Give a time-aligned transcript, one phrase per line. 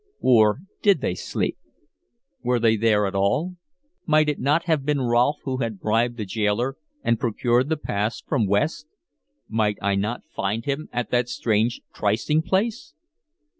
[0.23, 1.59] Or did they sleep?
[2.41, 3.57] Were they there at all?
[4.07, 8.19] Might it not have been Rolfe who had bribed the gaoler and procured the pass
[8.19, 8.87] from West?
[9.47, 12.95] Might I not find him at that strange trysting place?